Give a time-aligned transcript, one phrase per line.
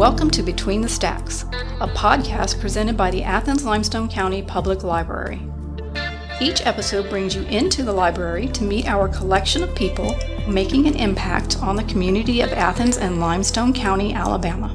[0.00, 1.42] Welcome to Between the Stacks,
[1.78, 5.42] a podcast presented by the Athens Limestone County Public Library.
[6.40, 10.16] Each episode brings you into the library to meet our collection of people
[10.48, 14.74] making an impact on the community of Athens and Limestone County, Alabama.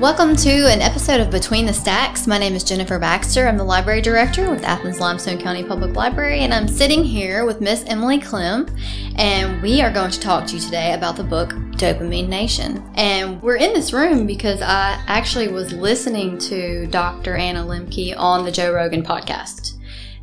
[0.00, 2.26] Welcome to an episode of Between the Stacks.
[2.26, 3.46] My name is Jennifer Baxter.
[3.46, 7.60] I'm the library director with Athens Limestone County Public Library, and I'm sitting here with
[7.60, 8.66] Miss Emily Clem,
[9.16, 12.82] and we are going to talk to you today about the book Dopamine Nation.
[12.94, 17.36] And we're in this room because I actually was listening to Dr.
[17.36, 19.72] Anna Lembke on the Joe Rogan podcast.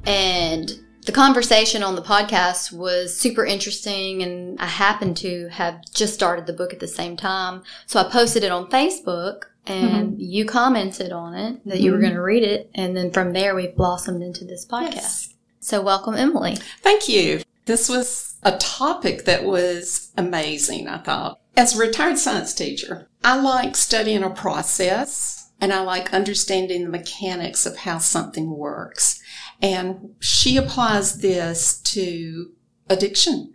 [0.06, 0.72] And
[1.06, 6.48] the conversation on the podcast was super interesting and I happened to have just started
[6.48, 7.64] the book at the same time.
[7.86, 10.20] So I posted it on Facebook and mm-hmm.
[10.20, 11.96] you commented on it that you mm-hmm.
[11.96, 12.70] were going to read it.
[12.74, 14.96] And then from there, we blossomed into this podcast.
[14.96, 15.34] Yes.
[15.60, 16.58] So welcome, Emily.
[16.82, 17.42] Thank you.
[17.66, 21.40] This was a topic that was amazing, I thought.
[21.56, 26.90] As a retired science teacher, I like studying a process and I like understanding the
[26.90, 29.22] mechanics of how something works.
[29.62, 32.52] And she applies this to
[32.90, 33.54] addiction,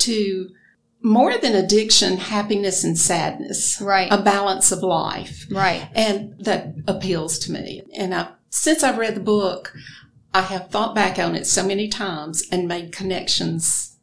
[0.00, 0.50] to
[1.00, 3.80] more than addiction, happiness and sadness.
[3.80, 4.12] Right.
[4.12, 5.46] A balance of life.
[5.50, 5.88] Right.
[5.94, 7.82] And that appeals to me.
[7.96, 9.72] And I, since I've read the book,
[10.34, 13.96] I have thought back on it so many times and made connections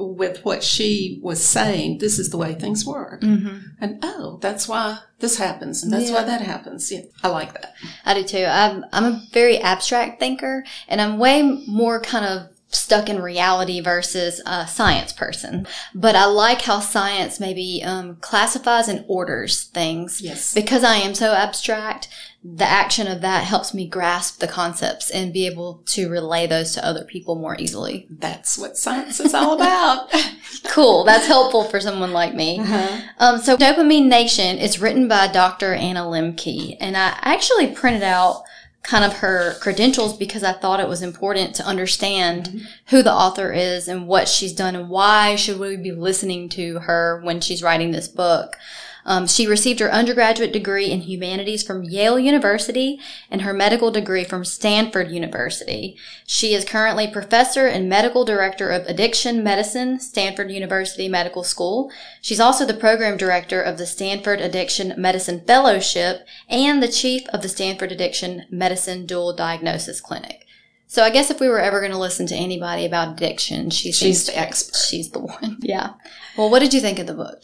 [0.00, 1.98] with what she was saying.
[1.98, 3.22] This is the way things work.
[3.22, 3.58] Mm-hmm.
[3.80, 5.82] And oh, that's why this happens.
[5.82, 6.16] And that's yeah.
[6.16, 6.90] why that happens.
[6.90, 7.02] Yeah.
[7.22, 7.74] I like that.
[8.04, 8.44] I do too.
[8.44, 13.80] I'm, I'm a very abstract thinker and I'm way more kind of stuck in reality
[13.80, 15.66] versus a science person.
[15.94, 20.20] But I like how science maybe um, classifies and orders things.
[20.20, 20.54] Yes.
[20.54, 22.08] Because I am so abstract,
[22.42, 26.72] the action of that helps me grasp the concepts and be able to relay those
[26.72, 28.06] to other people more easily.
[28.08, 30.10] That's what science is all about.
[30.64, 31.04] cool.
[31.04, 32.60] That's helpful for someone like me.
[32.60, 33.00] Uh-huh.
[33.18, 35.74] Um, so Dopamine Nation is written by Dr.
[35.74, 38.44] Anna Lembke, and I actually printed out
[38.82, 42.64] kind of her credentials because I thought it was important to understand mm-hmm.
[42.86, 46.78] who the author is and what she's done and why should we be listening to
[46.80, 48.56] her when she's writing this book.
[49.04, 53.00] Um, she received her undergraduate degree in humanities from Yale University
[53.30, 55.96] and her medical degree from Stanford University.
[56.26, 61.90] She is currently professor and medical director of addiction medicine, Stanford University Medical School.
[62.20, 67.42] She's also the program director of the Stanford Addiction Medicine Fellowship and the chief of
[67.42, 70.46] the Stanford Addiction Medicine Dual Diagnosis Clinic.
[70.90, 73.92] So I guess if we were ever going to listen to anybody about addiction, she
[73.92, 74.74] she's the expert.
[74.76, 75.58] She's the one.
[75.62, 75.90] Yeah.
[76.36, 77.42] Well, what did you think of the book?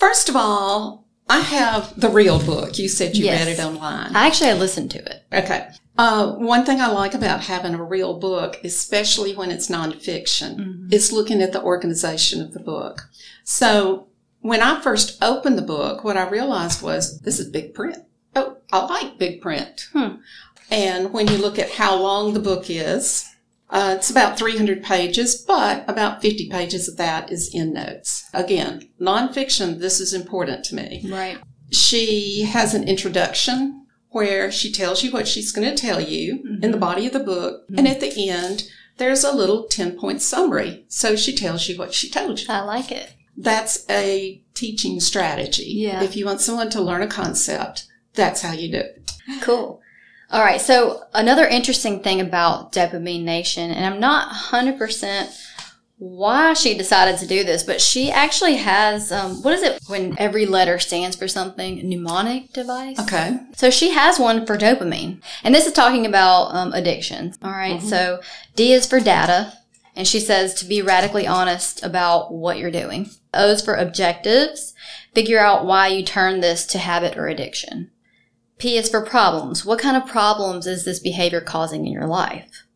[0.00, 2.78] First of all, I have the real book.
[2.78, 3.46] You said you yes.
[3.46, 4.16] read it online.
[4.16, 5.22] I actually listened to it.
[5.30, 5.68] Okay.
[5.98, 10.88] Uh, one thing I like about having a real book, especially when it's nonfiction, mm-hmm.
[10.90, 13.10] is looking at the organization of the book.
[13.44, 14.08] So
[14.40, 17.98] when I first opened the book, what I realized was this is big print.
[18.34, 19.88] Oh, I like big print.
[19.92, 20.16] Hmm.
[20.70, 23.29] And when you look at how long the book is,
[23.70, 28.28] uh, it's about 300 pages, but about 50 pages of that is in notes.
[28.34, 31.06] Again, nonfiction, this is important to me.
[31.08, 31.38] Right.
[31.70, 36.64] She has an introduction where she tells you what she's going to tell you mm-hmm.
[36.64, 37.62] in the body of the book.
[37.64, 37.78] Mm-hmm.
[37.78, 40.84] And at the end, there's a little 10 point summary.
[40.88, 42.46] So she tells you what she told you.
[42.48, 43.14] I like it.
[43.36, 45.64] That's a teaching strategy.
[45.68, 46.02] Yeah.
[46.02, 49.12] If you want someone to learn a concept, that's how you do it.
[49.42, 49.80] Cool.
[50.32, 50.60] All right.
[50.60, 55.36] So another interesting thing about Dopamine Nation, and I'm not 100%
[56.00, 60.14] why she decided to do this, but she actually has, um, what is it when
[60.18, 61.86] every letter stands for something?
[61.86, 62.98] Mnemonic device?
[62.98, 63.38] Okay.
[63.54, 65.20] So she has one for dopamine.
[65.44, 67.34] And this is talking about um, addiction.
[67.42, 67.88] All right, mm-hmm.
[67.88, 68.20] So
[68.56, 69.52] D is for data.
[69.94, 73.10] And she says to be radically honest about what you're doing.
[73.34, 74.72] O is for objectives.
[75.12, 77.90] Figure out why you turn this to habit or addiction.
[78.60, 79.64] P is for problems.
[79.64, 82.66] What kind of problems is this behavior causing in your life?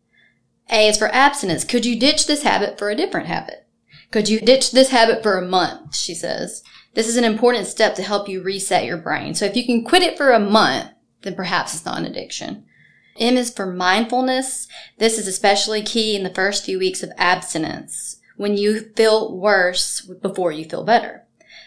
[0.71, 1.63] A is for abstinence.
[1.63, 3.66] Could you ditch this habit for a different habit?
[4.10, 5.95] Could you ditch this habit for a month?
[5.95, 6.63] She says.
[6.95, 9.34] This is an important step to help you reset your brain.
[9.34, 10.91] So if you can quit it for a month,
[11.22, 12.65] then perhaps it's not an addiction.
[13.19, 14.66] M is for mindfulness.
[14.98, 20.01] This is especially key in the first few weeks of abstinence when you feel worse
[20.01, 21.23] before you feel better.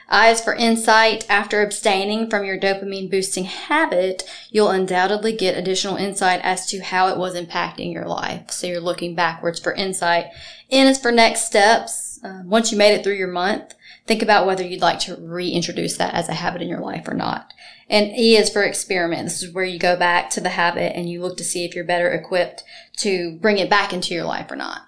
[0.10, 1.26] I is for insight.
[1.30, 7.10] After abstaining from your dopamine boosting habit, you'll undoubtedly get additional insight as to how
[7.10, 8.52] it was impacting your life.
[8.52, 10.28] So you're looking backwards for insight.
[10.70, 12.20] N is for next steps.
[12.24, 13.76] Uh, once you made it through your month,
[14.06, 17.14] think about whether you'd like to reintroduce that as a habit in your life or
[17.14, 17.54] not.
[17.90, 19.26] And E is for experiment.
[19.26, 21.76] This is where you go back to the habit and you look to see if
[21.76, 22.64] you're better equipped
[22.98, 24.87] to bring it back into your life or not.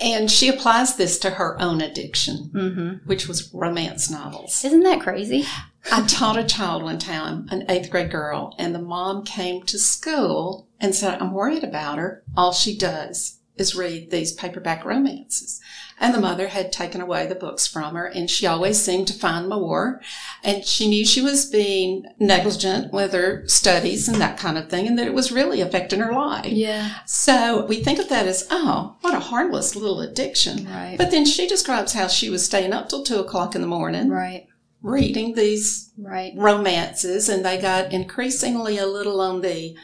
[0.00, 3.08] And she applies this to her own addiction, Mm-hmm.
[3.08, 4.64] which was romance novels.
[4.64, 5.44] Isn't that crazy?
[5.90, 9.78] I taught a child one time, an eighth grade girl, and the mom came to
[9.78, 12.22] school and said, I'm worried about her.
[12.36, 15.60] All she does is read these paperback romances.
[16.02, 19.12] And the mother had taken away the books from her, and she always seemed to
[19.12, 20.00] find more.
[20.42, 24.86] And she knew she was being negligent with her studies and that kind of thing,
[24.86, 26.46] and that it was really affecting her life.
[26.46, 26.94] Yeah.
[27.04, 30.64] So we think of that as, oh, what a harmless little addiction.
[30.66, 30.96] Right.
[30.96, 34.08] But then she describes how she was staying up till two o'clock in the morning
[34.08, 34.46] right.
[34.82, 36.32] reading these Right.
[36.34, 39.76] romances, and they got increasingly a little on the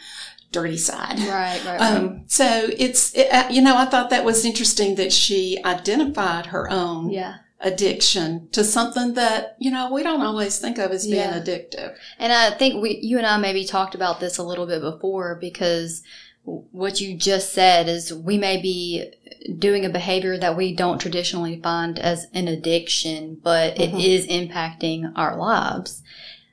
[0.56, 1.18] dirty side.
[1.18, 1.62] Right.
[1.64, 1.64] Right.
[1.66, 1.80] Right.
[1.80, 2.46] Um, so
[2.78, 7.10] it's, it, uh, you know, I thought that was interesting that she identified her own
[7.10, 7.36] yeah.
[7.60, 11.38] addiction to something that, you know, we don't always think of as being Yeah.
[11.40, 11.94] addictive.
[12.18, 15.36] And I think we, you and I maybe talked about this a little bit before
[15.40, 16.02] because
[16.44, 19.10] what you just said is we may be
[19.58, 24.04] doing a behavior that we don't traditionally find as an addiction, but it Mhm.
[24.04, 26.02] is impacting our lives.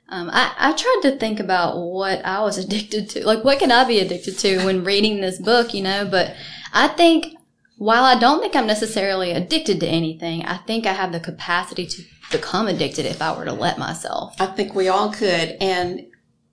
[0.08, 3.26] Um, I, I tried to think about what I was addicted to.
[3.26, 6.06] Like, what can I be addicted to when reading this book, you know?
[6.10, 6.34] But
[6.72, 7.36] I think
[7.76, 11.86] while I don't think I'm necessarily addicted to anything, I think I have the capacity
[11.86, 14.34] to become addicted if I were to let myself.
[14.40, 15.56] I think we all could.
[15.60, 16.06] And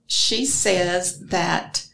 [0.06, 1.86] she says that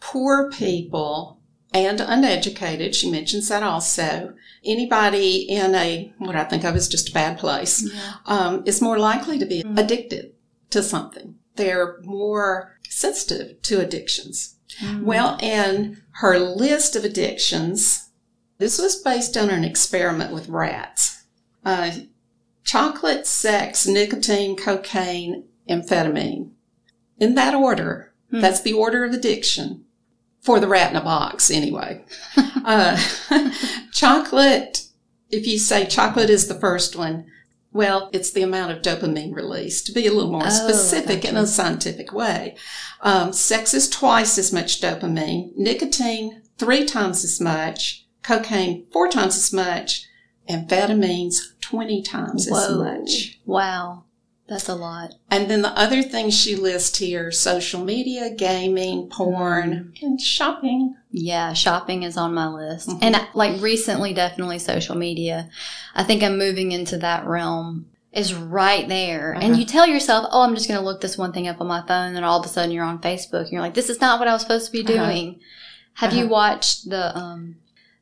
[0.00, 1.40] poor people
[1.72, 4.34] and uneducated, she mentions that also,
[4.64, 7.88] anybody in a, what I think of as just a bad place,
[8.26, 9.78] um, is more likely to be Mhm.
[9.78, 10.32] addicted
[10.76, 11.36] to something.
[11.56, 14.56] They're more sensitive to addictions.
[14.82, 15.04] Mm.
[15.04, 18.10] Well, and her list of addictions,
[18.58, 21.24] this was based on an experiment with rats.
[21.64, 21.90] Uh,
[22.62, 26.50] chocolate, sex, nicotine, cocaine, amphetamine.
[27.18, 28.40] In that order, Hmm.
[28.40, 29.84] that's the order of addiction
[30.40, 32.04] for the rat in a box, anyway.
[32.64, 33.00] uh,
[33.92, 34.88] chocolate,
[35.30, 37.26] if you say chocolate is the first one,
[37.76, 39.86] well, it's the amount of dopamine released.
[39.86, 42.56] To be a little more Oh, specific in a scientific way,
[43.02, 49.36] um, sex is twice as much dopamine, nicotine three times as much, cocaine four times
[49.36, 50.06] as much,
[50.48, 53.40] amphetamines 20 times as much.
[53.44, 54.04] Wow.
[54.48, 55.14] That's a lot.
[55.30, 60.94] And then the other things she lists here social media, gaming, porn, and shopping.
[61.10, 62.88] Yeah, shopping is on my list.
[62.88, 62.98] Mhm.
[63.02, 65.48] And like recently, definitely social media.
[65.96, 67.86] I think I'm moving into that realm.
[68.12, 69.32] Is right there.
[69.32, 69.54] And Uh-huh.
[69.60, 71.82] you tell yourself, oh, I'm just going to look this one thing up on my
[71.86, 72.16] phone.
[72.16, 74.26] And all of a sudden you're on Facebook and you're like, this is not what
[74.26, 75.04] I was supposed to be Uh-huh.
[75.06, 75.40] doing.
[75.94, 76.32] Have you Uh-huh.
[76.32, 77.56] watched the, um,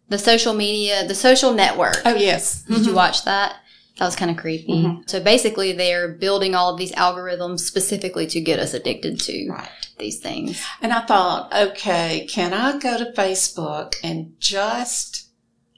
[0.09, 2.01] the social media, the social network?
[2.05, 2.63] Oh, yes.
[2.63, 3.57] Did you watch that?
[3.99, 4.73] That was kind of creepy.
[4.85, 5.09] Mhm.
[5.09, 9.69] So basically, they're building all of these algorithms specifically to get us addicted to Right.
[9.99, 10.61] these things.
[10.83, 15.27] And I thought, okay, can I go to Facebook and just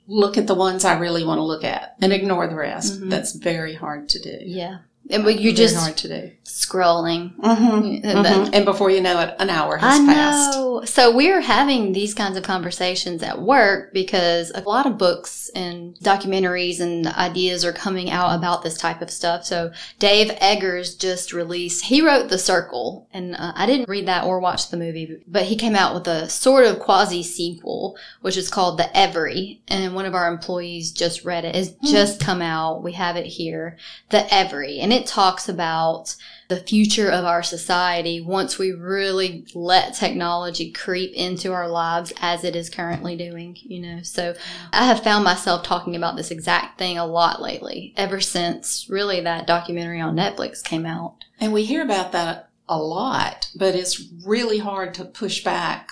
[0.08, 3.00] look at the ones I really want to look at and ignore the rest?
[3.02, 3.10] Mhm.
[3.10, 4.38] That's very hard to do.
[4.46, 4.78] Yeah.
[5.10, 6.30] And but you're Very just hard to do.
[6.44, 7.36] scrolling.
[7.38, 8.06] Mm-hmm.
[8.08, 10.58] And then- And before you know it, an hour has I passed.
[10.84, 15.96] So we're having these kinds of conversations at work because a lot of books and
[15.98, 19.44] documentaries and ideas are coming out about this type of stuff.
[19.44, 24.24] So Dave Eggers just released, he wrote The Circle and uh, I didn't read that
[24.24, 28.36] or watch the movie, but he came out with a sort of quasi sequel, which
[28.36, 29.62] is called The Every.
[29.68, 31.56] And one of our employees just read it.
[31.56, 32.82] It's just come out.
[32.82, 33.76] We have it here.
[34.10, 34.80] The Every.
[34.80, 36.16] And it talks about
[36.48, 42.44] the future of our society once we really let technology creep into our lives as
[42.44, 44.02] it is currently doing, you know.
[44.02, 44.34] So
[44.72, 49.20] I have found myself talking about this exact thing a lot lately, ever since really
[49.22, 51.16] that documentary on Netflix came out.
[51.40, 55.90] And we hear about that a lot, but it's really hard to push back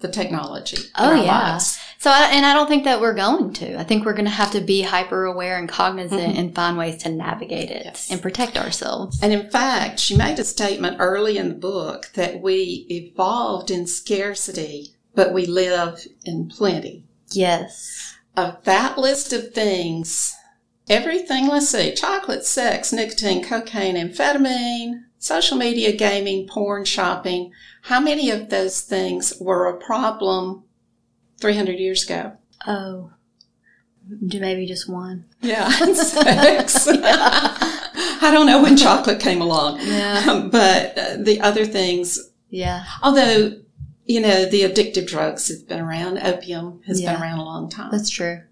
[0.00, 0.76] the technology.
[0.78, 1.52] in Oh, our yeah.
[1.52, 1.78] lives.
[2.00, 3.78] So, I, and I don't think that we're going to.
[3.78, 6.38] I think we're going to have to be hyper aware and cognizant Mhm.
[6.38, 8.08] and find ways to navigate it Yes.
[8.10, 9.18] and protect ourselves.
[9.22, 13.86] And in fact, she made a statement early in the book that we evolved in
[13.86, 17.04] scarcity, but we live in plenty.
[17.32, 18.14] Yes.
[18.34, 20.34] Of that list of things,
[20.88, 27.52] everything, let's see, chocolate, sex, nicotine, cocaine, amphetamine, social media, gaming, porn, shopping,
[27.82, 30.62] how many of those things were a problem
[31.40, 32.32] 300 years ago?
[32.66, 33.12] Oh.
[34.26, 35.24] Do maybe just one.
[35.40, 36.86] Yeah, sex.
[38.22, 39.80] I don't know when chocolate came along.
[39.82, 40.48] Yeah.
[40.50, 42.18] but uh, the other things,
[42.48, 42.84] Yeah.
[43.02, 43.60] although,
[44.06, 47.12] you know, the addictive drugs have been around, opium has Yeah.
[47.14, 47.90] been around a long time.
[47.92, 48.42] That's true.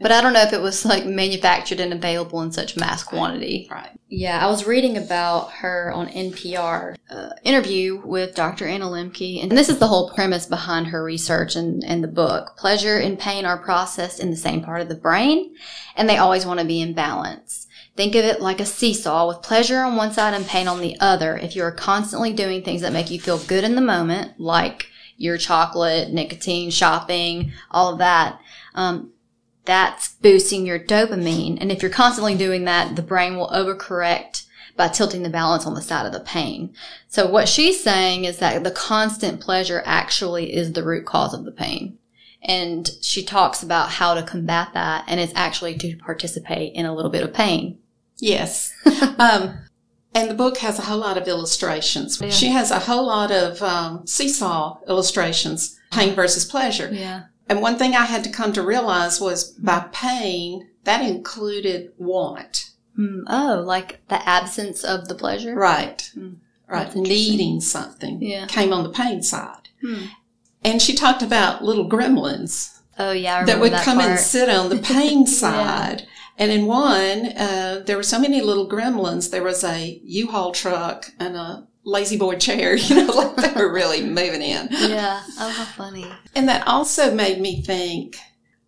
[0.00, 3.68] But I don't know if it was like manufactured and available in such mass quantity.
[3.70, 3.90] Right.
[4.08, 8.66] Yeah, I was reading about her on NPR uh, interview with Dr.
[8.66, 12.56] Anna Lembke, and this is the whole premise behind her research and, and the book.
[12.56, 15.54] Pleasure and pain are processed in the same part of the brain,
[15.94, 17.68] and they always want to be in balance.
[17.94, 20.96] Think of it like a seesaw with pleasure on one side and pain on the
[21.00, 21.36] other.
[21.36, 24.86] If you are constantly doing things that make you feel good in the moment, like
[25.18, 28.40] your chocolate, nicotine, shopping, all of that,
[28.74, 29.12] um,
[29.64, 31.58] that's boosting your dopamine.
[31.60, 35.74] And if you're constantly doing that, the brain will overcorrect by tilting the balance on
[35.74, 36.74] the side of the pain.
[37.08, 41.44] So what she's saying is that the constant pleasure actually is the root cause of
[41.44, 41.98] the pain.
[42.42, 46.94] And she talks about how to combat that and it's actually to participate in a
[46.94, 47.78] little bit of pain.
[48.18, 48.72] Yes.
[49.18, 49.58] um,
[50.14, 52.20] and the book has a whole lot of illustrations.
[52.20, 52.30] Yeah.
[52.30, 56.88] She has a whole lot of um, seesaw illustrations, pain versus pleasure.
[56.90, 57.24] Yeah.
[57.50, 62.70] And one thing I had to come to realize was by pain, that included want.
[62.96, 63.22] Hmm.
[63.26, 65.54] Oh, like the absence of the pleasure?
[65.54, 66.10] Right.
[66.14, 66.34] Hmm.
[66.68, 66.94] Right.
[66.94, 68.46] Needing something Yeah.
[68.46, 69.68] came on the pain side.
[69.82, 70.04] Hmm.
[70.62, 73.38] And she talked about little gremlins Oh, yeah.
[73.38, 74.10] I that would that come part.
[74.10, 76.06] and sit on the pain side.
[76.38, 79.30] And in one, uh, there were so many little gremlins.
[79.30, 84.02] There was a U-Haul truck and a La-Z-Boy chair, you know, like they were really
[84.02, 84.68] moving in.
[84.70, 85.22] Yeah.
[85.38, 86.06] Oh, how funny.
[86.34, 88.16] And that also made me think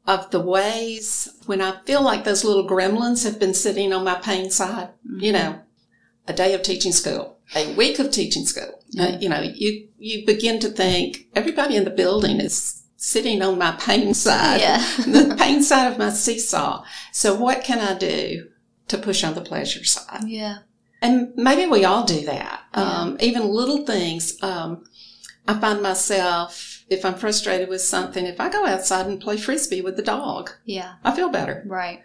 [0.06, 4.14] of the ways when I feel like those little gremlins have been sitting on my
[4.16, 4.88] pain side,
[5.18, 5.60] you know,
[6.26, 8.82] a day of teaching school, a week of teaching school.
[8.98, 13.58] Uh, you know, you, you begin to think everybody in the building is sitting on
[13.58, 14.78] my pain side, Yeah.
[15.06, 16.84] the pain side of my seesaw.
[17.12, 18.48] So what can I do
[18.88, 20.24] to push on the pleasure side?
[20.26, 20.58] Yeah.
[21.02, 22.62] And maybe we all do that.
[22.74, 24.40] Um, even little things.
[24.42, 24.84] Um,
[25.48, 29.82] I find myself, if I'm frustrated with something, if I go outside and play frisbee
[29.82, 30.94] with the dog, Yeah.
[31.04, 31.64] I feel better.
[31.66, 32.02] Right.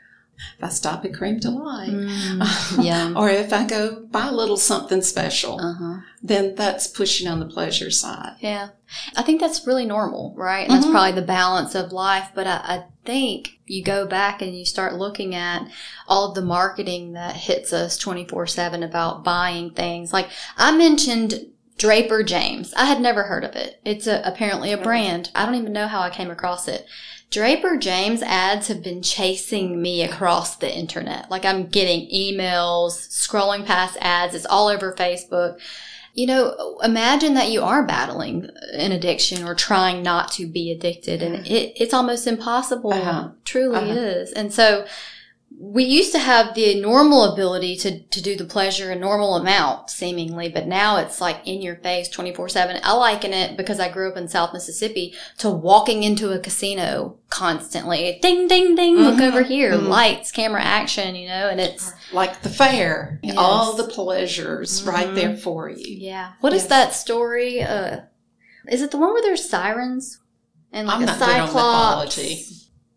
[0.58, 3.17] If I stop at Kreme Delite, Mm, yum.
[3.17, 5.96] or if I go buy a little something special, Uh huh.
[6.22, 8.36] then that's pushing on the pleasure side.
[8.39, 8.70] Yeah.
[9.15, 10.63] I think that's really normal, right?
[10.67, 12.29] And that's probably the balance of life.
[12.36, 15.67] But I, I think you go back and you start looking at
[16.08, 20.13] all of the marketing that hits us 24 7 about buying things.
[20.13, 22.74] Like I mentioned Draper James.
[22.75, 23.79] I had never heard of it.
[23.86, 25.29] It's a, apparently a brand.
[25.36, 26.86] I don't even know how I came across it.
[27.30, 31.30] Draper James ads have been chasing me across the internet.
[31.30, 34.34] Like I'm getting emails, scrolling past ads.
[34.34, 35.60] It's all over Facebook.
[36.14, 41.22] You know, imagine that you are battling an addiction or trying not to be addicted,
[41.22, 42.94] and it, it's almost impossible.
[42.94, 43.30] Uh-huh.
[43.46, 44.00] Truly Uh-huh.
[44.00, 44.32] is.
[44.32, 44.88] And so
[45.60, 49.89] we used to have the normal ability to, to do the pleasure a normal amount,
[49.89, 52.80] seemingly, but now it's like in your face 24 7.
[52.84, 57.18] I liken it because I grew up in South Mississippi to walking into a casino
[57.30, 58.20] constantly.
[58.22, 59.27] Ding, ding, ding, look Mhm.
[59.27, 59.88] over here, Mhm.
[59.88, 63.36] lights, camera action, you know, and it's, Like the fair, Yes.
[63.38, 65.16] all the pleasures right Mhm.
[65.16, 65.98] there for you.
[65.98, 66.34] yeah.
[66.42, 66.70] What is Yes.
[66.70, 67.62] that story?
[67.62, 68.01] Uh,
[68.70, 70.20] is it the one where there's sirens?
[70.72, 72.16] And like I'm a not good on cyclops?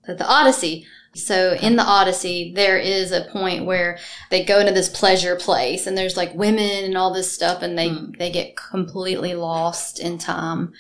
[0.07, 0.87] The Odyssey.
[1.14, 3.99] So in the Odyssey, there is a point where
[4.31, 7.76] they go into this pleasure place, and there's like women and all this stuff, and
[7.76, 8.12] they Hmm.
[8.19, 10.73] they get completely lost in time.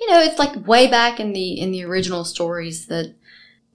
[0.00, 3.14] You know, it's like way back in the in the original stories that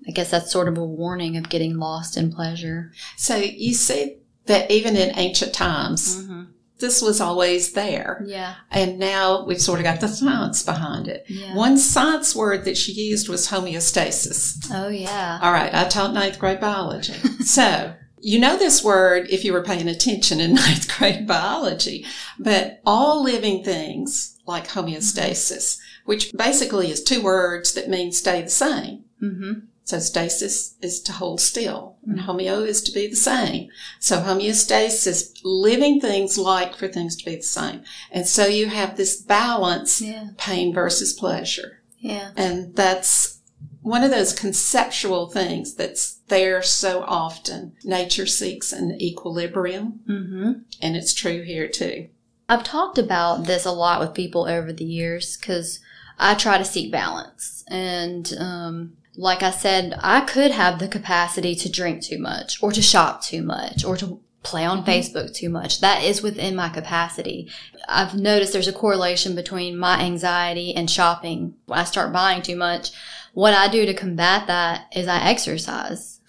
[0.07, 2.91] I guess that's sort of a warning of getting lost in pleasure.
[3.17, 6.43] So you see that even in ancient times, Mm-hmm.
[6.83, 8.21] This was always there.
[8.27, 11.23] Yeah, And now we've sort of got the science behind it.
[11.29, 11.55] yeah.
[11.55, 14.69] One science word that she used was homeostasis.
[14.69, 15.39] Oh yeah.
[15.41, 17.13] All right, I taught ninth grade biology.
[17.45, 22.05] so you know this word if you were paying attention in ninth grade biology,
[22.37, 28.49] but all living things like homeostasis, which basically is two words that mean stay the
[28.49, 29.05] same.
[29.21, 29.53] Mm-hmm.
[29.85, 33.69] So stasis is to hold still, and homeo is to be the same.
[33.99, 37.83] So homeostasis, living things like for things to be the same.
[38.11, 40.29] And so you have this balance, Yeah.
[40.37, 41.79] pain versus pleasure.
[41.99, 42.31] Yeah.
[42.35, 43.39] And that's
[43.81, 47.73] one of those conceptual things that's there so often.
[47.83, 50.51] Nature seeks an equilibrium, Mm-hmm.
[50.81, 52.07] and it's true here too.
[52.49, 55.79] I've talked about this a lot with people over the years because
[56.19, 57.63] I try to seek balance.
[57.69, 62.71] And um, like I said, I could have the capacity to drink too much or
[62.71, 65.81] to shop too much or to play on Facebook too much.
[65.81, 67.49] That is within my capacity.
[67.87, 71.55] I've noticed there's a correlation between my anxiety and shopping.
[71.65, 72.91] When I start buying too much,
[73.33, 76.19] what I do to combat that is I exercise.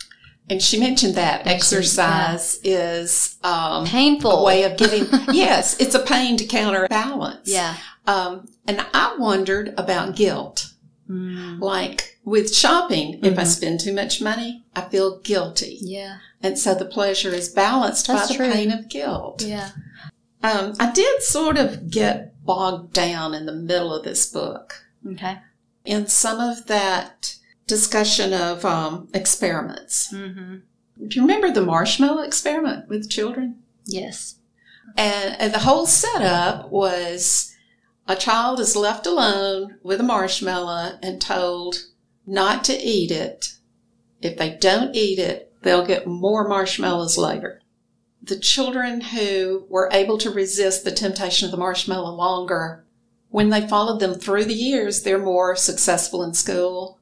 [0.49, 4.31] And she mentioned that exercise is um, Painful.
[4.31, 7.50] a way of getting, yes, it's a pain to counterbalance.
[7.50, 7.76] Yeah.
[8.07, 10.74] Um, and I wondered about guilt.
[11.09, 11.61] Mm.
[11.61, 13.47] Like with shopping, if I Mhm.
[13.47, 15.79] spend too much money, I feel guilty.
[15.83, 16.19] Yeah.
[16.43, 18.53] And so the pleasure is balanced That's by the true.
[18.53, 19.43] pain of guilt.
[19.43, 19.71] Yeah.
[20.43, 25.39] Um, I did sort of get bogged down in the middle of this book Okay.
[25.85, 30.11] in some of that discussion of um, experiments.
[30.13, 30.57] Mm-hmm.
[31.09, 33.57] Do you remember the marshmallow experiment with children?
[33.87, 34.37] Yes.
[34.97, 37.54] And, and the whole setup was
[38.07, 41.87] a child is left alone with a marshmallow and told
[42.27, 43.55] not to eat it.
[44.21, 47.61] If they don't eat it, they'll get more marshmallows later.
[48.23, 52.85] The children who were able to resist the temptation of the marshmallow longer,
[53.29, 57.01] when they followed them through the years, they're more successful in school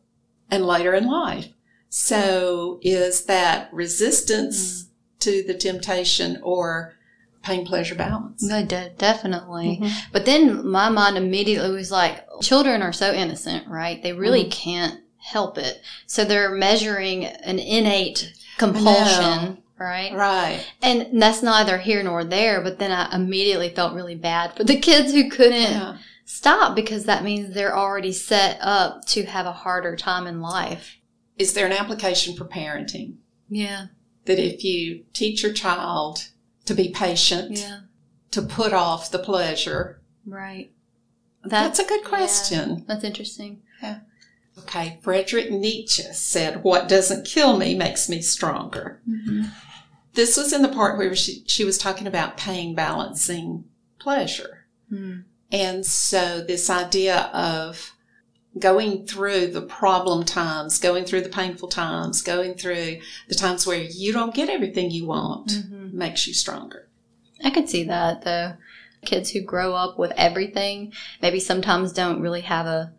[0.51, 1.49] and later in life.
[1.89, 4.89] So is that resistance mm.
[5.21, 6.95] to the temptation or
[7.43, 8.43] pain pleasure balance?
[8.43, 9.79] No, de- definitely.
[9.83, 9.91] Mhm.
[10.13, 14.03] But then my mind immediately was like, children are so innocent, right?
[14.03, 14.51] They really Mhm.
[14.51, 15.83] can't help it.
[16.07, 20.13] So they're measuring an innate compulsion, right?
[20.13, 20.65] Right.
[20.83, 22.61] And that's neither here nor there.
[22.61, 25.97] But then I immediately felt really bad for the kids who couldn't Yeah.
[26.25, 30.97] stop because that means they're already set up to have a harder time in life.
[31.39, 33.15] Is there an application for parenting
[33.49, 33.87] Yeah.
[34.27, 36.29] that if you teach your child
[36.65, 37.81] to be patient, Yeah.
[38.31, 40.01] to put off the pleasure?
[40.27, 40.73] Right.
[41.45, 42.09] That's a good yeah.
[42.09, 42.85] question.
[42.87, 43.63] That's interesting.
[44.59, 49.01] Okay, Frederick Nietzsche said, What doesn't kill me makes me stronger.
[49.09, 49.45] Mm-hmm.
[50.15, 53.65] This was in the part where she, she was talking about pain balancing
[53.99, 54.67] pleasure.
[54.93, 55.25] Mm.
[55.51, 57.93] And so this idea of
[58.59, 63.81] going through the problem times, going through the painful times, going through the times where
[63.81, 65.97] you don't get everything you want Mm-hmm.
[65.97, 66.89] makes you stronger.
[67.45, 68.55] I could see that though.
[69.05, 72.93] Kids who grow up with everything maybe sometimes don't really have a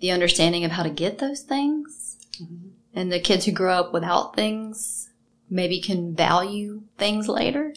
[0.00, 2.16] the understanding of how to get those things.
[2.40, 2.70] Mhm.
[2.94, 5.10] And the kids who grow up without things
[5.50, 7.74] maybe can value things later.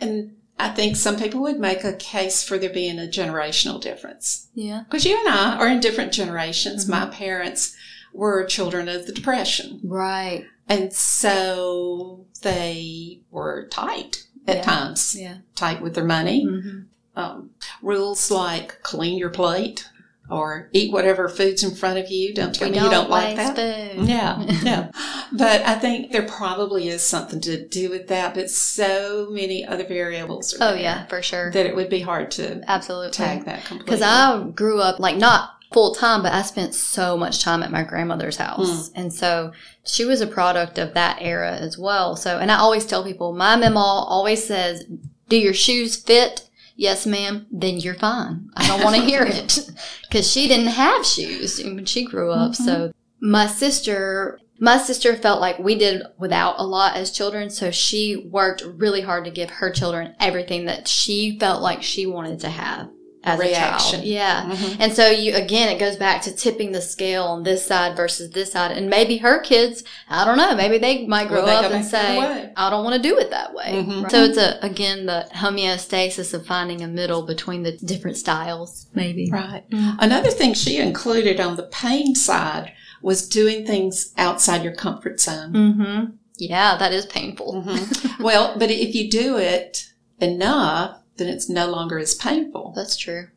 [0.00, 4.48] And I think some people would make a case for there being a generational difference.
[4.54, 4.82] Yeah.
[4.84, 6.84] Because you and I are in different generations.
[6.84, 6.88] Mhm.
[6.90, 7.74] My parents
[8.12, 9.80] were children of the Depression.
[9.84, 10.44] Right.
[10.68, 14.62] And so they were tight at Yeah.
[14.62, 15.36] times, Yeah.
[15.54, 16.44] tight with their money.
[16.44, 16.78] Mm-hmm.
[17.16, 17.50] Um,
[17.82, 19.86] rules like clean your plate
[20.30, 22.34] or eat whatever food's in front of you.
[22.34, 23.56] Don't tell me you don't like that.
[23.56, 24.08] Food.
[24.08, 24.90] Yeah, yeah.
[25.32, 29.84] But I think there probably is something to do with that, but so many other
[29.84, 31.52] variables Oh yeah, for sure.
[31.52, 33.12] that it would be hard to Absolutely.
[33.12, 33.84] tag that completely.
[33.84, 37.70] Because I grew up like not full time, but I spent so much time at
[37.70, 38.88] my grandmother's house.
[38.88, 38.98] Hmm.
[38.98, 39.52] And so
[39.84, 42.16] she was a product of that era as well.
[42.16, 44.84] So, and I always tell people, my mama always says,
[45.28, 46.48] Do your shoes fit?
[46.80, 47.46] Yes, ma'am.
[47.50, 48.48] Then you're fine.
[48.56, 49.70] I don't want to hear it.
[50.08, 52.52] Because she didn't have shoes when she grew up.
[52.52, 52.64] Mm-hmm.
[52.64, 57.50] So my sister, my sister felt like we did without a lot as children.
[57.50, 62.06] So she worked really hard to give her children everything that she felt like she
[62.06, 62.88] wanted to have
[63.22, 64.04] as a child.
[64.04, 64.44] Yeah.
[64.50, 64.76] Mhm.
[64.80, 68.30] And so you again, it goes back to tipping the scale on this side versus
[68.30, 71.66] this side, and maybe her kids, I don't know, maybe they might grow Well, they
[71.66, 72.52] up and back the other say.
[72.56, 73.72] I don't want to do it that way.
[73.86, 74.10] Mhm.
[74.10, 79.28] So it's a again the homeostasis of finding a middle between the different styles, maybe.
[79.30, 79.64] Right.
[79.70, 79.96] Mm.
[80.00, 85.52] Another thing she included on the pain side was doing things outside your comfort zone.
[85.52, 86.04] Mm-hmm.
[86.38, 87.64] Yeah, that is painful.
[87.66, 88.18] Mhm.
[88.20, 89.88] well, but if you do it
[90.20, 92.72] enough, then it's no longer as painful.
[92.74, 93.28] That's true.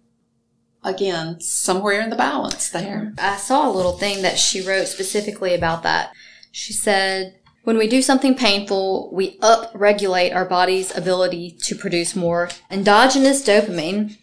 [0.83, 3.13] Again, somewhere in the balance there.
[3.17, 6.11] I saw a little thing that she wrote specifically about that.
[6.51, 12.15] She said, when we do something painful, we up regulate our body's ability to produce
[12.15, 14.17] more endogenous dopamine.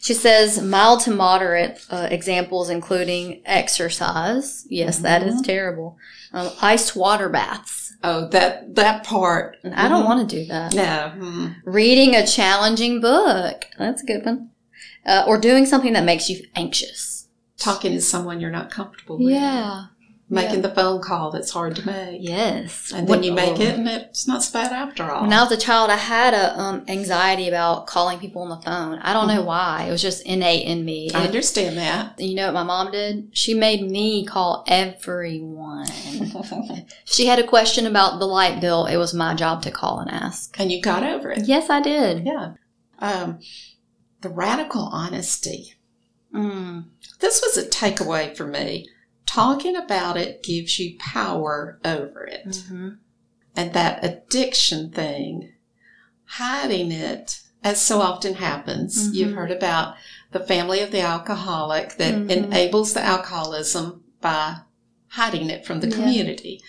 [0.00, 4.66] She says mild to moderate uh, examples including exercise.
[4.68, 5.98] Yes, that is terrible.
[6.32, 7.79] Um, iced water baths.
[8.02, 9.58] Oh, that that part.
[9.74, 10.06] I don't Mhm.
[10.06, 10.74] want to do that.
[10.74, 11.12] No.
[11.18, 11.54] mm.
[11.64, 13.66] Reading a challenging book.
[13.78, 14.50] That's a good one.
[15.04, 17.26] Uh, or doing something that makes you anxious.
[17.58, 19.28] Talking to someone you're not comfortable with.
[19.28, 19.84] Yeah.
[20.32, 22.18] Making the phone call that's hard to make.
[22.22, 22.92] Yes.
[22.94, 23.62] And then When- you make oh.
[23.62, 25.22] it and it's not so bad after all.
[25.22, 28.62] When I was a child, I had a um, anxiety about calling people on the
[28.64, 28.98] phone.
[28.98, 29.86] I don't know why.
[29.88, 31.08] It was just innate in me.
[31.08, 31.16] Mm-hmm.
[31.16, 32.20] I And understand that.
[32.20, 33.30] you know what my mom did?
[33.32, 35.88] She made me call everyone.
[37.04, 40.10] she had a question about the light bill, it was my job to call and
[40.10, 40.54] ask.
[40.60, 41.48] and you got over it.
[41.48, 42.24] Yes, I did.
[42.24, 42.52] Yeah.
[43.00, 43.40] Um,
[44.20, 45.74] the radical honesty.
[46.32, 46.84] Mm.
[47.18, 48.88] This was a takeaway for me.
[49.32, 52.48] Talking about it gives you power over it.
[52.48, 52.98] Mhm.
[53.54, 55.52] And that addiction thing,
[56.24, 59.08] hiding it, as so often happens.
[59.08, 59.14] Mhm.
[59.14, 59.94] You've heard about
[60.32, 62.28] the family of the alcoholic that Mhm.
[62.28, 64.56] enables the alcoholism by
[65.10, 65.94] hiding it from the Yeah.
[65.94, 66.60] community.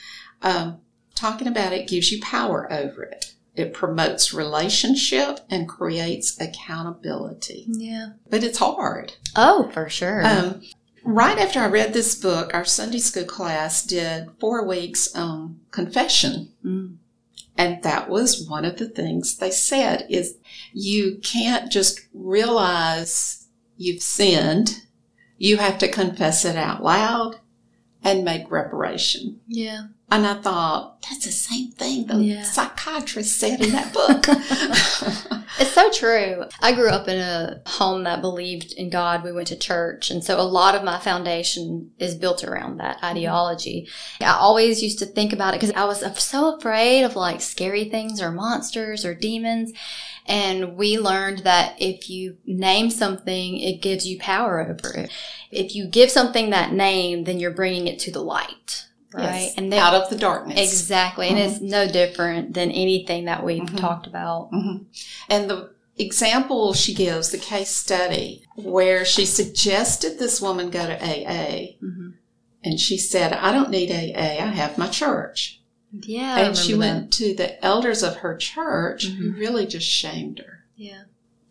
[0.44, 0.82] Um,
[1.16, 3.34] talking about it gives you power over it.
[3.56, 7.66] It promotes relationship and creates accountability.
[7.70, 8.10] Yeah.
[8.30, 9.14] But it's hard.
[9.36, 10.24] Oh, for sure.
[10.26, 10.62] Um,
[11.04, 16.52] right after I read this book, our Sunday school class did four weeks on confession.
[16.66, 16.98] Mm.
[17.58, 20.38] And that was one of the things they said is
[20.74, 24.84] you can't just realize you've sinned.
[25.38, 27.40] You have to confess it out loud
[28.04, 29.42] and make reparation.
[29.48, 29.88] yeah.
[30.12, 32.44] And I thought, that's the same thing the Yeah.
[32.44, 34.28] psychiatrist said in that book.
[35.60, 36.46] It's so true.
[36.62, 39.24] I grew up in a home that believed in God.
[39.24, 40.10] We went to church.
[40.10, 43.06] And so a lot of my foundation is built around that mm-hmm.
[43.06, 43.88] ideology.
[44.22, 47.86] I always used to think about it because I was so afraid of like scary
[47.86, 49.74] things or monsters or demons.
[50.26, 55.12] And we learned that if you name something, it gives you power over it.
[55.52, 58.88] If you give something that name, then you're bringing it to the light.
[59.14, 59.42] Right.
[59.42, 60.58] Yes, And then, out of the darkness.
[60.60, 61.28] exactly.
[61.28, 63.78] And it's no different than anything that we've Mhm.
[63.80, 64.52] talked about.
[64.52, 64.86] Mhm.
[65.30, 70.98] And the example she gives, the case study, where she suggested this woman go to
[71.04, 72.10] AA, hmm
[72.64, 75.60] and she said, I don't need AA, I have my church.
[76.00, 76.38] Yeah.
[76.38, 79.40] And she remember went to the elders of her church who Mhm.
[79.40, 80.64] really just shamed her.
[80.78, 81.04] Yeah.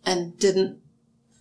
[0.03, 0.79] and didn't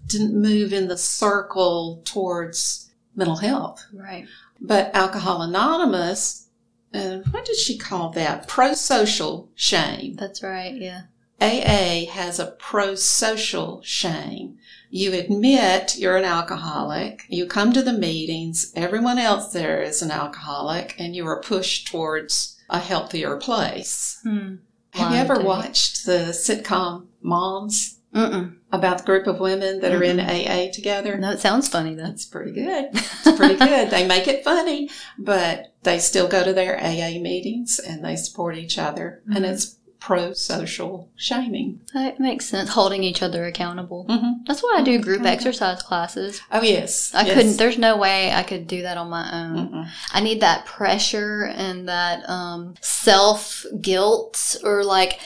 [0.07, 3.87] didn't move in the circle towards mental health.
[3.93, 4.27] Right.
[4.61, 6.49] But Alcohol Anonymous,
[6.93, 8.47] and what did she call that?
[8.49, 10.17] Pro social shame.
[10.17, 10.75] That's right.
[10.75, 11.03] Yeah.
[11.41, 14.59] AA has a pro social shame.
[14.91, 20.11] You admit you're an alcoholic, you come to the meetings, everyone else there is an
[20.11, 24.19] alcoholic, and you are pushed towards a healthier place.
[24.23, 24.57] Hmm.
[24.93, 28.57] Have you ever watched the sitcom Moms Mm-mm.
[28.73, 31.17] About the group of women that are in AA together?
[31.19, 32.05] No, it sounds funny though.
[32.05, 32.91] That's pretty good.
[32.93, 33.91] It's pretty good.
[33.91, 38.57] they make it funny, but they still go to their AA meetings and they support
[38.57, 39.23] each other.
[39.35, 39.51] And Mhm.
[39.53, 41.79] it's pro social shaming.
[41.93, 42.71] That makes sense.
[42.71, 44.07] Holding each other accountable.
[44.09, 44.45] Mm-hmm.
[44.47, 45.27] That's why I do group Mhm.
[45.27, 46.41] exercise classes.
[46.51, 47.13] Oh, yes.
[47.15, 47.35] I yes.
[47.37, 47.57] couldn't.
[47.59, 49.69] There's no way I could do that on my own.
[49.69, 49.89] Mm-mm.
[50.15, 55.19] I need that pressure and that um, self guilt or like.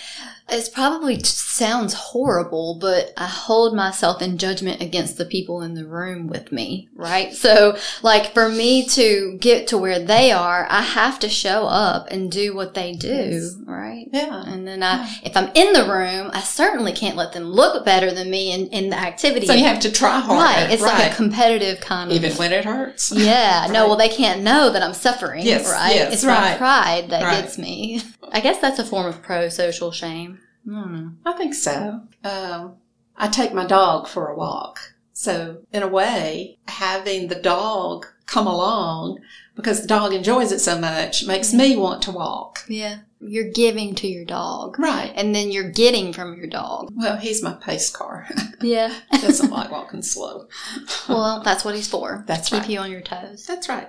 [0.46, 5.86] It's probably sounds horrible, but I hold myself in judgment against the people in the
[5.86, 7.32] room with me, right?
[7.34, 12.08] So, like, for me to get to where they are, I have to show up
[12.10, 13.56] and do what they do, Yes.
[13.66, 14.06] right?
[14.12, 14.44] Yeah.
[14.46, 18.12] And then I, if I'm in the room, I certainly can't let them look better
[18.12, 19.46] than me in, in the activity.
[19.46, 20.42] So you have to try harder.
[20.42, 20.70] right.
[20.70, 22.16] It's like a competitive kind of.
[22.16, 23.10] even when it hurts.
[23.12, 23.66] yeah.
[23.70, 25.46] No, well, they can't know that I'm suffering.
[25.46, 25.94] Yes, Right.
[25.94, 26.52] yes, it's right.
[26.52, 27.40] my pride that Right.
[27.42, 28.02] gets me.
[28.30, 30.33] I guess that's a form of pro social shame.
[30.68, 31.08] I.
[31.24, 32.02] I think so.
[32.22, 32.76] Um,
[33.16, 34.94] I take my dog for a walk.
[35.12, 39.20] So, in a way, having the dog come along
[39.54, 42.64] because the dog enjoys it so much makes me want to walk.
[42.68, 42.98] Yeah.
[43.20, 44.78] You're giving to your dog.
[44.78, 45.12] Right.
[45.14, 46.92] And then you're getting from your dog.
[46.94, 48.28] Well, he's my pace car.
[48.60, 48.94] Yeah.
[49.12, 50.46] He doesn't like walking slow.
[51.08, 52.24] well, that's what he's for.
[52.26, 52.70] That's Keep right.
[52.70, 53.44] you on your toes.
[53.46, 53.88] That's right.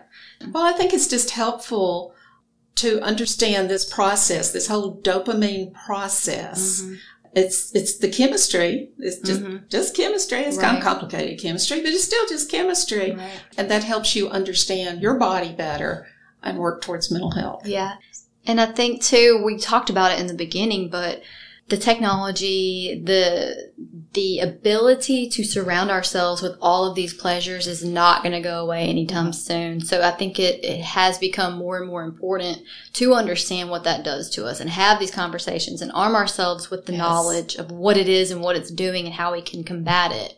[0.51, 2.13] Well, I think it's just helpful
[2.75, 6.81] to understand this process, this whole dopamine process.
[6.81, 6.97] Mhm.
[7.33, 8.89] It's it's the chemistry.
[8.99, 9.67] It's just Mhm.
[9.69, 10.39] just chemistry.
[10.39, 13.29] It's kind of complicated chemistry, but it's still just chemistry, Right.
[13.57, 16.07] and that helps you understand your body better
[16.43, 17.65] and work towards mental health.
[17.65, 17.93] Yeah.
[18.45, 21.21] And I think too, we talked about it in the beginning, but
[21.67, 23.71] the technology, the
[24.13, 28.61] the ability to surround ourselves with all of these pleasures is not going to go
[28.63, 29.81] away anytime soon.
[29.81, 32.59] So I think it, it has become more and more important
[32.93, 36.85] to understand what that does to us and have these conversations and arm ourselves with
[36.85, 36.99] the Yes.
[36.99, 40.35] knowledge of what it is and what it's doing and how we can combat it.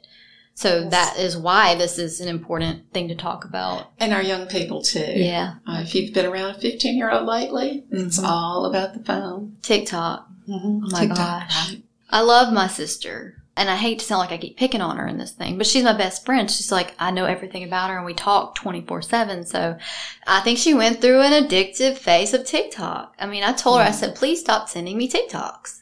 [0.55, 0.89] So Yes.
[0.89, 3.91] that is why this is an important thing to talk about.
[3.99, 5.05] And our young people too.
[5.15, 5.55] Yeah.
[5.67, 8.27] Uh, if you've been around a 15 year old lately, it's Mhm.
[8.27, 9.57] all about the phone.
[9.61, 10.26] TikTok.
[10.47, 10.85] Mm-hmm.
[10.85, 11.75] Oh my gosh.
[12.09, 13.35] I love my sister.
[13.55, 15.65] And I hate to sound like I keep picking on her in this thing, but
[15.65, 16.49] she's my best friend.
[16.49, 19.45] She's like, I know everything about her and we talk 24 7.
[19.47, 19.77] So
[20.27, 23.15] I think she went through an addictive phase of TikTok.
[23.19, 25.81] I mean, I told her, I said, please stop sending me TikToks.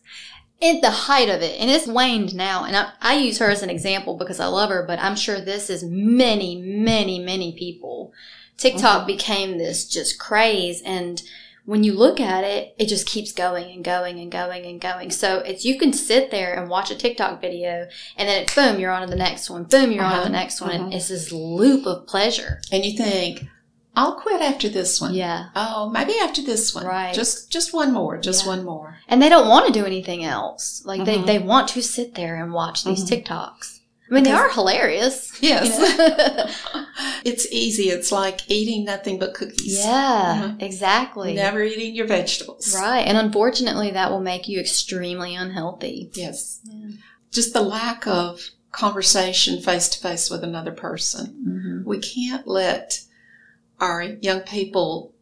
[0.62, 2.63] At the height of it, and it's waned now.
[2.63, 5.41] And I, I use her as an example because I love her, but I'm sure
[5.41, 8.13] this is many, many, many people.
[8.58, 9.08] TikTok Mhm.
[9.08, 11.21] became this just craze and
[11.65, 15.10] when you look at it, it just keeps going and going and going and going.
[15.12, 18.80] So it's you can sit there and watch a TikTok video, and then it's boom,
[18.80, 19.63] you're on to the next one.
[19.63, 20.71] Boom, you're on to Uh-huh, the next one.
[20.80, 20.89] Uh-huh.
[20.93, 22.62] it's this loop of pleasure.
[22.71, 23.45] And you think,
[23.97, 25.13] I'll quit after this one.
[25.13, 26.86] Yeah, Oh, maybe after this one.
[26.86, 27.13] Right.
[27.15, 28.17] Just just one more.
[28.17, 28.49] Just Yeah.
[28.49, 28.97] one more.
[29.08, 30.82] and they don't want to do anything else.
[30.86, 31.25] Like they Mhm.
[31.25, 33.23] they want to sit there and watch these Mhm.
[33.25, 33.80] TikToks.
[34.10, 35.32] I mean, they are hilarious.
[35.41, 35.80] Yes.
[35.80, 36.86] you know?
[37.26, 37.89] it's easy.
[37.89, 39.84] It's like eating nothing but cookies.
[39.84, 40.62] yeah, Mhm.
[40.62, 41.34] exactly.
[41.34, 42.76] Never eating your vegetables.
[42.76, 43.02] Right.
[43.08, 46.12] And unfortunately, that will make you extremely unhealthy.
[46.13, 46.60] Yes.
[46.65, 46.98] Yeah.
[47.32, 48.41] Just the lack of
[48.72, 51.26] conversation face to face with another person.
[51.48, 51.89] Mm-hmm.
[51.89, 53.02] We can't let
[53.80, 55.14] our young people,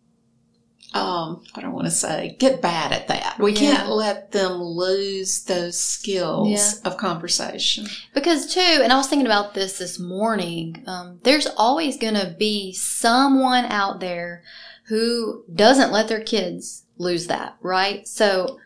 [0.93, 3.37] um, I want to say, get bad at that.
[3.39, 3.59] We Yeah.
[3.59, 6.71] can't let them lose those skills Yeah.
[6.85, 7.87] of conversation.
[8.13, 12.35] Because, too, and I was thinking about this this morning, um, there's always going to
[12.37, 14.43] be someone out there
[14.85, 18.07] who doesn't let their kids lose that, right?
[18.07, 18.59] So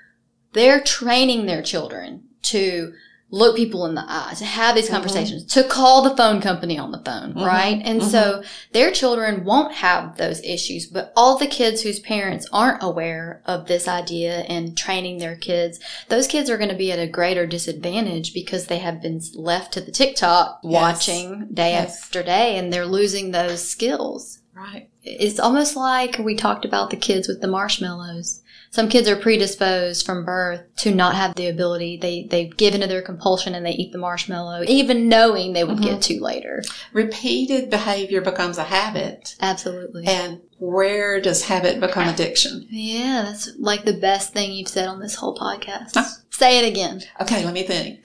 [0.53, 2.93] they're training their children to
[3.29, 4.91] look people in the eye, to have these Mhm.
[4.93, 7.45] conversations, to call the phone company on the phone, Mhm.
[7.45, 7.81] right?
[7.83, 12.81] And so their children won't have those issues, but all the kids whose parents aren't
[12.81, 16.99] aware of this idea and training their kids, those kids are going to be at
[16.99, 20.71] a greater disadvantage because they have been left to the TikTok Yes.
[20.71, 21.97] watching day Yes.
[22.03, 24.39] after day and they're losing those skills.
[24.55, 24.87] Right.
[25.03, 28.41] It's almost like we talked about the kids with the marshmallows.
[28.69, 31.97] Some kids are predisposed from birth to not have the ability.
[31.97, 35.77] They they give into their compulsion and they eat the marshmallow, even knowing they would
[35.77, 35.84] Mhm.
[35.84, 36.62] get to later.
[36.93, 39.36] Repeated behavior becomes a habit.
[39.41, 40.06] Absolutely.
[40.06, 42.67] And where does habit become addiction?
[42.69, 45.91] Yeah, that's like the best thing you've said on this whole podcast.
[45.95, 46.06] Huh?
[46.30, 47.01] Say it again.
[47.21, 47.99] Okay, let me think.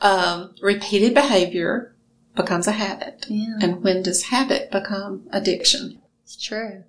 [0.00, 1.94] Um, repeated behavior
[2.36, 3.26] becomes a habit.
[3.28, 5.98] Yeah, And when does habit become addiction?
[6.24, 6.84] it's true.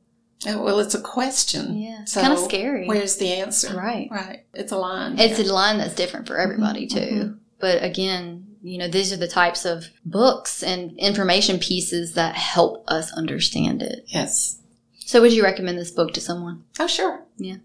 [0.47, 1.77] Oh, Well, it's a question.
[1.77, 2.87] Yeah, it's So, kind of scary.
[2.87, 3.75] Where's the answer?
[3.75, 4.07] Right.
[4.11, 4.45] Right.
[4.53, 5.17] It's a line.
[5.19, 6.99] It's a line that's different for everybody Mhm, too.
[7.15, 7.37] mhm.
[7.59, 12.83] But again, you know, these are the types of books and information pieces that help
[12.89, 14.05] us understand it.
[14.07, 14.57] yes.
[15.07, 16.63] So, would you recommend this book to someone?
[16.79, 17.23] Oh, sure.
[17.37, 17.57] Yeah.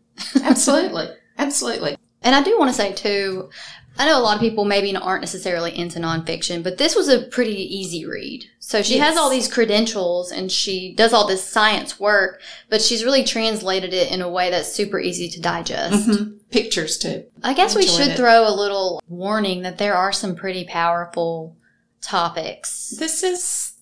[0.43, 1.09] Absolutely.
[1.39, 1.97] Absolutely.
[2.23, 3.51] And I do want to say too,
[3.99, 7.23] I know a lot of people maybe aren't necessarily into nonfiction, but this was a
[7.25, 8.45] pretty easy read.
[8.59, 13.05] So she has all these credentials and she does all this science work, but she's
[13.05, 16.09] really translated it in a way that's super easy to digest.
[16.09, 16.39] Mhm.
[16.51, 17.25] Pictures too.
[17.43, 18.17] I guess we should it.
[18.17, 21.57] throw a little warning that there are some pretty powerful
[22.01, 22.95] topics.
[22.99, 23.73] This is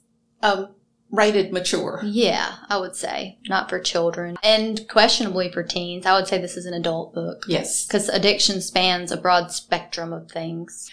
[0.43, 0.69] um,
[1.11, 2.01] rated mature.
[2.05, 3.39] Yeah, I would say.
[3.49, 6.05] Not for children and questionably for teens.
[6.07, 7.87] I would say this is an adult book Yes.
[7.87, 10.91] because addiction spans a broad spectrum of things.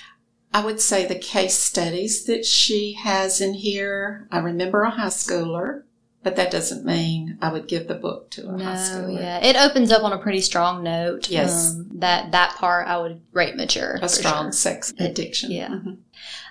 [0.53, 4.27] I would say the case studies that she has in here.
[4.31, 5.83] I remember a high schooler,
[6.23, 9.19] but that doesn't mean I would give the book to a high schooler.
[9.19, 11.29] yeah, it opens up on a pretty strong note.
[11.29, 11.71] Yes.
[11.71, 13.99] um, that that part I would rate mature.
[14.01, 14.51] A strong sure.
[14.53, 15.51] sex addiction.
[15.51, 15.67] yeah.
[15.67, 15.97] Mhm.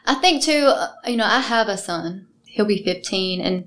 [0.04, 0.66] I think too.
[0.66, 2.26] uh, You know, I have a son.
[2.54, 3.66] He'll be fifteen, and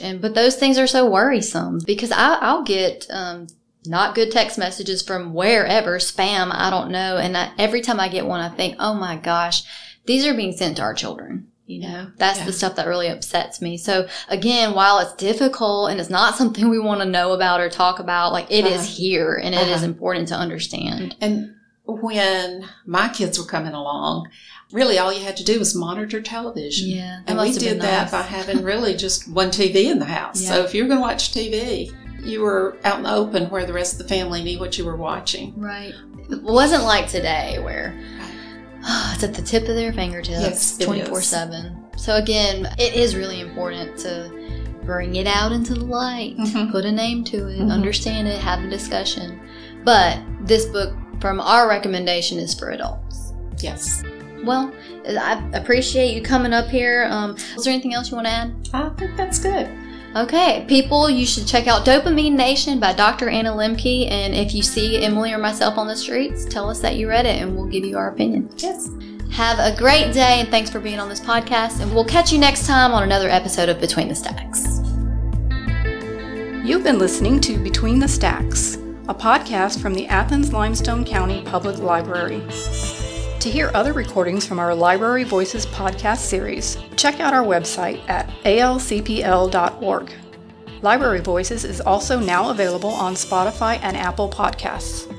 [0.00, 3.46] and but those things are so worrisome because I I'll get um
[3.84, 8.08] not good text messages from wherever spam I don't know, and I, every time I
[8.08, 9.62] get one, I think, oh my gosh,
[10.06, 11.48] these are being sent to our children.
[11.66, 12.46] You know, that's Yeah.
[12.46, 13.76] the stuff that really upsets me.
[13.78, 17.68] So again, while it's difficult and it's not something we want to know about or
[17.68, 18.92] talk about, like it is Uh-huh.
[18.96, 19.84] here and it is Uh-huh.
[19.92, 21.14] important to understand.
[21.20, 24.28] And when my kids were coming along,
[24.72, 26.88] really all you had to do was monitor television.
[26.88, 28.10] Yeah, And we did that nice.
[28.10, 30.40] by having really just one TV in the house.
[30.42, 30.48] Yeah.
[30.50, 31.92] So if you were going to watch TV,
[32.24, 34.84] you were out in the open where the rest of the family knew what you
[34.84, 35.52] were watching.
[35.58, 35.94] Right.
[36.30, 37.94] It wasn't like today where
[39.12, 40.86] it's at the tip of their fingertips is.
[40.86, 41.78] 24 7.
[41.96, 44.32] So, again, it is really important to
[44.84, 46.72] bring it out into the light, Mhm.
[46.72, 47.70] put a name to it, Mhm.
[47.70, 49.38] understand it, have a discussion.
[49.84, 53.32] But this book, from our recommendation, is for adults.
[53.58, 54.02] Yes.
[54.42, 54.72] Well,
[55.06, 57.06] I appreciate you coming up here.
[57.10, 58.68] Um, is there anything else you want to add?
[58.72, 59.70] I think that's good.
[60.14, 63.30] Okay, people, you should check out Dopamine Nation by Dr.
[63.30, 64.10] Anna Lembke.
[64.10, 67.24] And if you see Emily or myself on the streets, tell us that you read
[67.24, 68.50] it and we'll give you our opinion.
[68.58, 68.90] Yes.
[69.30, 71.80] Have a great day and thanks for being on this podcast.
[71.80, 74.80] And we'll catch you next time on another episode of Between the Stacks.
[76.62, 78.74] You've been listening to Between the Stacks,
[79.08, 82.42] a podcast from the Athens Limestone County Public Library.
[83.42, 88.28] To hear other recordings from our Library Voices podcast series, check out our website at
[88.44, 90.12] alcpl.org.
[90.80, 95.12] Library Voices is also now available on Spotify and Apple Podcasts.